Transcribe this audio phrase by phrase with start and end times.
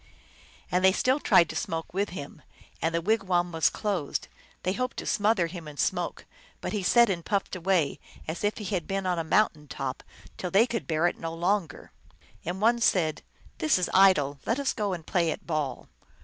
[0.71, 2.41] And they still tried to smoke with him,
[2.81, 4.29] and the wigwam was closed;
[4.63, 6.25] they hoped to smother him in smoke,
[6.59, 10.01] but he sat and puffed away as if he had been on a mountain top,
[10.37, 11.91] till they could bear it no longer.
[12.43, 13.21] And one said,"
[13.59, 15.87] This is idle; let us go and play at ball."